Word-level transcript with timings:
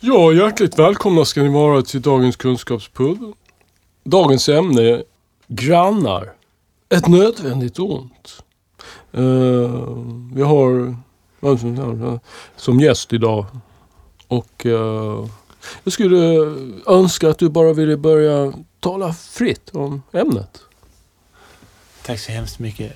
Ja, 0.00 0.32
hjärtligt 0.32 0.78
välkomna 0.78 1.24
ska 1.24 1.42
ni 1.42 1.48
vara 1.48 1.82
till 1.82 2.02
dagens 2.02 2.36
kunskapspub. 2.36 3.18
Dagens 4.04 4.48
ämne 4.48 4.82
är 4.82 5.04
grannar. 5.46 6.32
Ett 6.88 7.08
nödvändigt 7.08 7.78
ont. 7.78 8.42
Uh, 9.16 9.96
vi 10.34 10.42
har 10.42 10.96
som 12.56 12.80
gäst 12.80 13.12
idag 13.12 13.46
och 14.28 14.66
uh, 14.66 15.26
jag 15.84 15.92
skulle 15.92 16.16
önska 16.86 17.28
att 17.28 17.38
du 17.38 17.48
bara 17.48 17.72
ville 17.72 17.96
börja 17.96 18.52
tala 18.80 19.12
fritt 19.12 19.70
om 19.70 20.02
ämnet. 20.12 20.60
Tack 22.02 22.20
så 22.20 22.32
hemskt 22.32 22.58
mycket. 22.58 22.92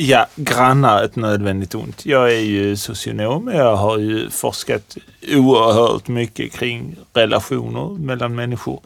Ja, 0.00 0.26
grannar 0.36 1.02
ett 1.02 1.16
nödvändigt 1.16 1.74
ont. 1.74 2.06
Jag 2.06 2.32
är 2.32 2.40
ju 2.40 2.76
socionom. 2.76 3.50
Jag 3.54 3.76
har 3.76 3.98
ju 3.98 4.30
forskat 4.30 4.96
oerhört 5.32 6.08
mycket 6.08 6.52
kring 6.52 6.96
relationer 7.12 7.88
mellan 7.98 8.34
människor. 8.34 8.80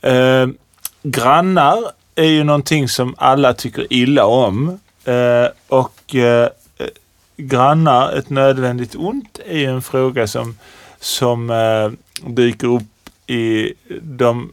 Eh, 0.00 0.46
grannar 1.02 1.78
är 2.14 2.24
ju 2.24 2.44
någonting 2.44 2.88
som 2.88 3.14
alla 3.18 3.54
tycker 3.54 3.92
illa 3.92 4.24
om. 4.24 4.80
Eh, 5.04 5.46
och 5.68 6.14
eh, 6.14 6.48
grannar, 7.36 8.12
ett 8.12 8.30
nödvändigt 8.30 8.94
ont, 8.94 9.38
är 9.46 9.58
ju 9.58 9.66
en 9.66 9.82
fråga 9.82 10.26
som, 10.26 10.58
som 11.00 11.50
eh, 11.50 11.90
dyker 12.30 12.66
upp 12.68 13.10
i 13.26 13.72
de 14.02 14.52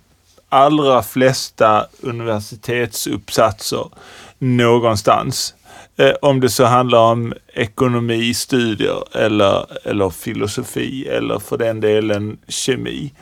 allra 0.55 1.03
flesta 1.03 1.87
universitetsuppsatser 2.01 3.89
någonstans. 4.37 5.55
Eh, 5.97 6.13
om 6.21 6.39
det 6.39 6.49
så 6.49 6.65
handlar 6.65 6.99
om 6.99 7.33
ekonomistudier 7.53 9.17
eller, 9.17 9.65
eller 9.87 10.09
filosofi 10.09 11.07
eller 11.07 11.39
för 11.39 11.57
den 11.57 11.81
delen 11.81 12.37
kemi. 12.47 13.13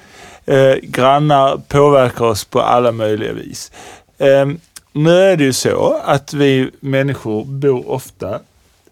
Eh, 0.45 0.75
grannar 0.83 1.57
påverkar 1.57 2.25
oss 2.25 2.45
på 2.45 2.61
alla 2.61 2.91
möjliga 2.91 3.33
vis. 3.33 3.71
Eh, 4.17 4.47
nu 4.91 5.21
är 5.21 5.37
det 5.37 5.43
ju 5.43 5.53
så 5.53 6.01
att 6.05 6.33
vi 6.33 6.71
människor 6.79 7.45
bor 7.45 7.89
ofta 7.89 8.39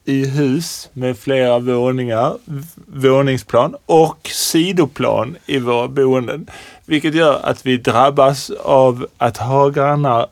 i 0.06 0.26
hus 0.26 0.90
med 0.94 1.18
flera 1.18 1.60
våningar, 1.60 2.38
våningsplan 2.86 3.76
och 3.86 4.30
sidoplan 4.32 5.38
i 5.46 5.60
våra 5.60 5.88
boenden. 5.88 6.48
Vilket 6.86 7.16
gör 7.16 7.40
att 7.44 7.66
vi 7.66 7.78
drabbas 7.78 8.50
av 8.64 9.08
att 9.18 9.38
ha 9.38 9.70
grannar 9.70 10.28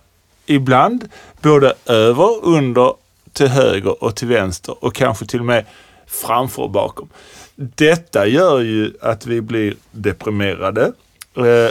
ibland 0.45 1.09
både 1.41 1.73
över, 1.85 2.45
under, 2.45 2.93
till 3.33 3.47
höger 3.47 4.03
och 4.03 4.15
till 4.15 4.27
vänster 4.27 4.83
och 4.83 4.95
kanske 4.95 5.25
till 5.25 5.39
och 5.39 5.45
med 5.45 5.65
framför 6.07 6.61
och 6.61 6.69
bakom. 6.69 7.09
Detta 7.55 8.27
gör 8.27 8.59
ju 8.59 8.93
att 9.01 9.25
vi 9.25 9.41
blir 9.41 9.75
deprimerade. 9.91 10.91
Eh, 11.35 11.69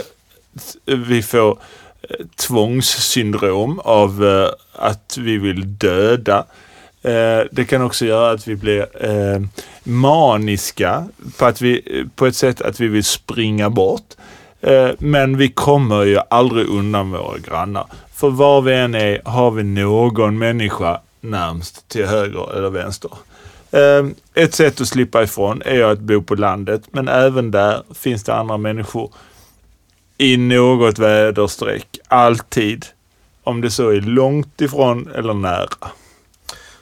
vi 0.85 1.21
får 1.21 1.57
eh, 2.01 2.25
tvångssyndrom 2.35 3.79
av 3.79 4.25
eh, 4.25 4.49
att 4.73 5.17
vi 5.17 5.37
vill 5.37 5.77
döda. 5.77 6.45
Eh, 7.01 7.41
det 7.51 7.65
kan 7.65 7.81
också 7.81 8.05
göra 8.05 8.31
att 8.31 8.47
vi 8.47 8.55
blir 8.55 9.05
eh, 9.05 9.41
maniska 9.83 11.07
på, 11.37 11.45
att 11.45 11.61
vi, 11.61 12.05
på 12.15 12.25
ett 12.25 12.35
sätt 12.35 12.61
att 12.61 12.79
vi 12.79 12.87
vill 12.87 13.03
springa 13.03 13.69
bort. 13.69 14.15
Eh, 14.61 14.89
men 14.99 15.37
vi 15.37 15.49
kommer 15.49 16.03
ju 16.03 16.19
aldrig 16.29 16.67
undan 16.67 17.11
våra 17.11 17.37
grannar. 17.37 17.85
För 18.13 18.29
var 18.29 18.61
vi 18.61 18.73
än 18.73 18.95
är 18.95 19.21
har 19.25 19.51
vi 19.51 19.63
någon 19.63 20.37
människa 20.37 21.01
närmst 21.21 21.87
till 21.87 22.05
höger 22.05 22.57
eller 22.57 22.69
vänster. 22.69 23.11
Ett 24.33 24.53
sätt 24.53 24.81
att 24.81 24.87
slippa 24.87 25.23
ifrån 25.23 25.61
är 25.65 25.83
att 25.83 25.99
bo 25.99 26.21
på 26.21 26.35
landet, 26.35 26.83
men 26.91 27.07
även 27.07 27.51
där 27.51 27.83
finns 27.93 28.23
det 28.23 28.35
andra 28.35 28.57
människor 28.57 29.11
i 30.17 30.37
något 30.37 30.99
väderstreck, 30.99 31.99
alltid. 32.07 32.85
Om 33.43 33.61
det 33.61 33.71
så 33.71 33.89
är 33.89 34.01
långt 34.01 34.61
ifrån 34.61 35.09
eller 35.15 35.33
nära. 35.33 35.89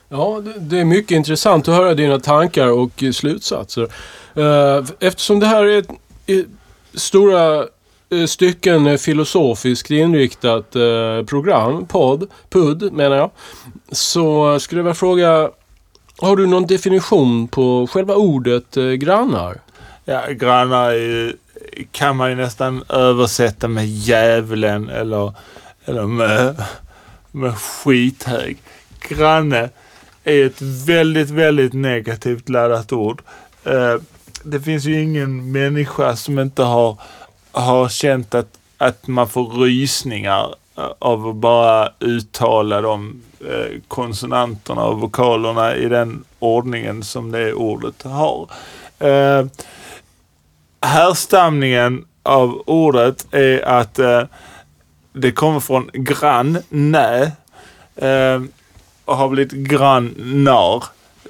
Ja, 0.10 0.42
det 0.60 0.80
är 0.80 0.86
mycket 0.86 1.12
intressant 1.12 1.68
att 1.68 1.76
höra 1.76 1.94
dina 1.94 2.20
tankar 2.20 2.68
och 2.68 3.04
eh, 3.04 3.12
slutsatser. 3.12 3.88
Eh, 4.36 4.86
eftersom 5.00 5.40
det 5.40 5.46
här 5.46 5.66
är 5.66 5.86
stora 6.94 7.66
eh, 8.10 8.26
stycken 8.28 8.98
filosofiskt 8.98 9.92
inriktat 9.92 10.72
program, 11.28 11.86
podd, 11.86 12.30
pudd 12.50 12.94
menar 12.94 13.16
jag. 13.16 13.32
Så 13.92 14.60
skulle 14.60 14.80
jag 14.80 14.84
vilja 14.84 14.96
fråga, 14.96 15.50
har 16.18 16.36
du 16.36 16.48
någon 16.48 16.68
definition 16.68 17.48
på 17.48 17.88
själva 17.92 18.16
ordet 18.16 18.76
grannar? 19.00 19.62
Ja, 20.06 20.26
grannar 20.30 20.92
är, 20.92 21.36
kan 21.92 22.18
man 22.18 22.30
ju 22.30 22.36
nästan 22.36 22.84
översätta 22.90 23.68
med 23.68 23.88
djävulen 23.88 24.90
eller, 24.90 25.34
eller 25.86 26.04
med, 26.04 26.64
med 27.32 27.58
skithög. 27.58 28.58
Granne 29.10 29.70
är 30.28 30.46
ett 30.46 30.62
väldigt, 30.62 31.30
väldigt 31.30 31.74
negativt 31.74 32.50
laddat 32.50 32.94
ord. 32.94 33.22
Eh, 33.64 33.96
det 34.44 34.60
finns 34.60 34.86
ju 34.86 35.02
ingen 35.02 35.52
människa 35.52 36.16
som 36.16 36.40
inte 36.40 36.64
har 36.64 36.98
har 37.58 37.90
känt 37.90 38.36
att, 38.36 38.60
att 38.78 39.08
man 39.08 39.30
får 39.30 39.50
rysningar 39.50 40.56
eh, 40.78 40.90
av 41.00 41.28
att 41.28 41.36
bara 41.36 41.90
uttala 42.00 42.82
de 42.82 43.22
eh, 43.40 43.82
konsonanterna 43.88 44.84
och 44.84 45.00
vokalerna 45.00 45.76
i 45.76 45.90
den 45.90 46.24
ordningen 46.40 47.04
som 47.04 47.32
det 47.32 47.54
ordet 47.54 48.04
har. 48.04 48.50
Eh, 49.00 49.46
härstamningen 50.82 52.06
av 52.24 52.64
ordet 52.66 53.34
är 53.34 53.62
att 53.62 54.00
eh, 54.00 54.24
det 55.14 55.32
kommer 55.32 55.60
från 55.60 55.90
grann, 55.94 56.58
nä, 56.70 57.32
eh, 57.96 58.42
har 59.16 59.30
blivit 59.30 59.52
grannar 59.52 60.84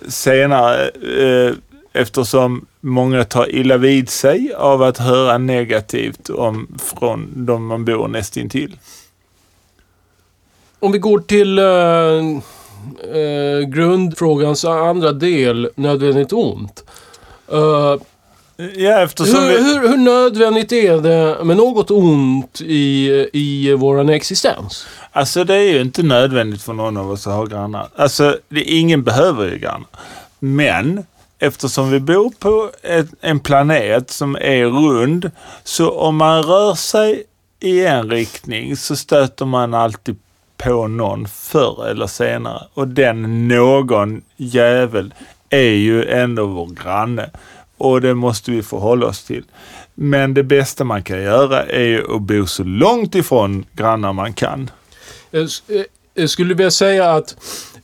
senare 0.07 0.89
eh, 0.89 1.53
eftersom 1.93 2.65
många 2.81 3.23
tar 3.23 3.55
illa 3.55 3.77
vid 3.77 4.09
sig 4.09 4.53
av 4.53 4.83
att 4.83 4.97
höra 4.97 5.37
negativt 5.37 6.29
om, 6.29 6.67
från 6.79 7.45
de 7.45 7.65
man 7.65 7.85
bor 7.85 8.07
nästintill. 8.07 8.77
Om 10.79 10.91
vi 10.91 10.99
går 10.99 11.19
till 11.19 11.59
eh, 11.59 11.65
eh, 13.19 13.67
grundfrågans 13.67 14.65
andra 14.65 15.11
del, 15.11 15.69
nödvändigt 15.75 16.33
ont. 16.33 16.83
Uh, 17.53 17.95
ja, 18.57 19.01
eftersom 19.01 19.43
hur, 19.43 19.47
vi... 19.47 19.63
hur, 19.63 19.87
hur, 19.87 19.97
nödvändigt 19.97 20.71
är 20.71 20.97
det 20.97 21.43
med 21.43 21.57
något 21.57 21.91
ont 21.91 22.61
i, 22.61 23.27
i 23.33 23.73
vår 23.73 24.09
existens? 24.09 24.87
Alltså 25.11 25.43
det 25.43 25.55
är 25.55 25.73
ju 25.73 25.81
inte 25.81 26.03
nödvändigt 26.03 26.61
för 26.61 26.73
någon 26.73 26.97
av 26.97 27.11
oss 27.11 27.27
att 27.27 27.33
ha 27.33 27.45
grannar. 27.45 27.89
Alltså 27.95 28.37
det, 28.49 28.63
ingen 28.63 29.03
behöver 29.03 29.51
ju 29.51 29.57
grannar. 29.57 29.87
Men 30.39 31.05
eftersom 31.39 31.91
vi 31.91 31.99
bor 31.99 32.31
på 32.39 32.71
ett, 32.83 33.07
en 33.21 33.39
planet 33.39 34.11
som 34.11 34.35
är 34.35 34.65
rund, 34.65 35.31
så 35.63 35.89
om 35.89 36.15
man 36.15 36.43
rör 36.43 36.75
sig 36.75 37.23
i 37.59 37.85
en 37.85 38.09
riktning 38.09 38.77
så 38.77 38.95
stöter 38.95 39.45
man 39.45 39.73
alltid 39.73 40.17
på 40.57 40.87
någon 40.87 41.27
förr 41.27 41.87
eller 41.87 42.07
senare. 42.07 42.63
Och 42.73 42.87
den 42.87 43.47
någon 43.47 44.21
jävel 44.37 45.13
är 45.49 45.71
ju 45.71 46.09
ändå 46.09 46.45
vår 46.45 46.67
granne. 46.83 47.29
Och 47.77 48.01
det 48.01 48.13
måste 48.13 48.51
vi 48.51 48.63
förhålla 48.63 49.05
oss 49.05 49.23
till. 49.23 49.43
Men 49.93 50.33
det 50.33 50.43
bästa 50.43 50.83
man 50.83 51.03
kan 51.03 51.21
göra 51.21 51.63
är 51.65 52.15
att 52.15 52.21
bo 52.21 52.45
så 52.47 52.63
långt 52.63 53.15
ifrån 53.15 53.65
grannar 53.73 54.13
man 54.13 54.33
kan. 54.33 54.69
Jag 56.13 56.29
skulle 56.29 56.53
vilja 56.53 56.71
säga 56.71 57.11
att 57.11 57.35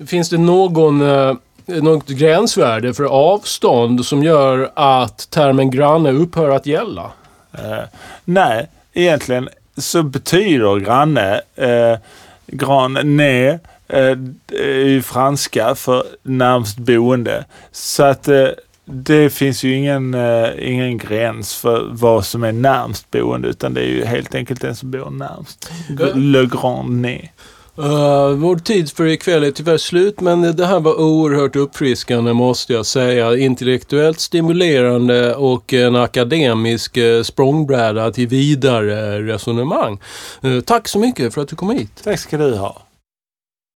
finns 0.07 0.29
det 0.29 0.37
någon 0.37 1.01
eh, 1.01 1.35
något 1.65 2.07
gränsvärde 2.07 2.93
för 2.93 3.03
avstånd 3.03 4.05
som 4.05 4.23
gör 4.23 4.71
att 4.73 5.29
termen 5.29 5.71
granne 5.71 6.11
upphör 6.11 6.49
att 6.49 6.65
gälla? 6.65 7.11
Uh, 7.53 7.83
nej, 8.25 8.67
egentligen 8.93 9.49
så 9.77 10.03
betyder 10.03 10.79
granne, 10.79 11.41
uh, 11.61 11.97
granne, 12.47 13.59
uh, 13.93 14.17
i 14.61 15.01
franska 15.05 15.75
för 15.75 16.03
närmst 16.23 16.77
boende. 16.77 17.45
Så 17.71 18.03
att 18.03 18.29
det 18.85 19.29
finns 19.29 19.63
ju 19.63 19.75
ingen, 19.75 20.15
ingen 20.59 20.97
gräns 20.97 21.55
för 21.55 21.89
vad 21.91 22.25
som 22.25 22.43
är 22.43 22.51
närmst 22.51 23.11
boende 23.11 23.47
utan 23.47 23.73
det 23.73 23.81
är 23.81 23.87
ju 23.87 24.05
helt 24.05 24.35
enkelt 24.35 24.61
den 24.61 24.75
som 24.75 24.91
bor 24.91 25.09
närmst. 25.09 25.71
Le 26.15 26.45
grand 26.45 27.01
nez. 27.01 27.29
Uh, 27.79 28.29
vår 28.29 28.55
tid 28.55 28.91
för 28.91 29.05
ikväll 29.05 29.43
är 29.43 29.51
tyvärr 29.51 29.77
slut 29.77 30.21
men 30.21 30.55
det 30.55 30.65
här 30.65 30.79
var 30.79 31.01
oerhört 31.01 31.55
uppfriskande 31.55 32.33
måste 32.33 32.73
jag 32.73 32.85
säga. 32.85 33.37
Intellektuellt 33.37 34.19
stimulerande 34.19 35.35
och 35.35 35.73
en 35.73 35.95
akademisk 35.95 36.97
uh, 36.97 37.23
språngbräda 37.23 38.11
till 38.11 38.27
vidare 38.27 39.21
resonemang. 39.21 39.99
Uh, 40.45 40.61
tack 40.61 40.87
så 40.87 40.99
mycket 40.99 41.33
för 41.33 41.41
att 41.41 41.47
du 41.47 41.55
kom 41.55 41.69
hit. 41.69 42.01
Tack 42.03 42.19
ska 42.19 42.37
du 42.37 42.55
ha. 42.55 42.81